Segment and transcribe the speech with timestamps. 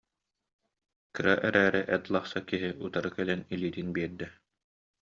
[1.15, 4.27] кыра эрээри эт лахса киһи утары кэлэн илиитин биэрдэ